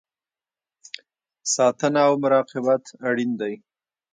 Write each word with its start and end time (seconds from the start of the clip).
ساتنه 1.53 2.01
او 2.07 2.13
مراقبت 2.23 2.83
اړین 3.07 3.31
دی 3.41 3.53